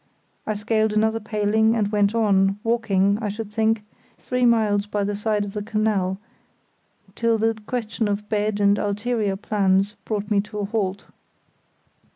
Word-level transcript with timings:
I 0.47 0.55
scaled 0.55 0.93
another 0.93 1.19
paling 1.19 1.75
and 1.75 1.91
went 1.91 2.15
on, 2.15 2.57
walking, 2.63 3.19
I 3.21 3.29
should 3.29 3.51
think, 3.51 3.83
three 4.17 4.47
miles 4.47 4.87
by 4.87 5.03
the 5.03 5.13
side 5.13 5.45
of 5.45 5.53
the 5.53 5.61
canal, 5.61 6.17
till 7.13 7.37
the 7.37 7.55
question 7.67 8.07
of 8.07 8.27
bed 8.27 8.59
and 8.59 8.79
ulterior 8.79 9.35
plans 9.35 9.93
brought 10.05 10.31
me 10.31 10.41
to 10.41 10.57
a 10.57 10.65
halt. 10.65 11.05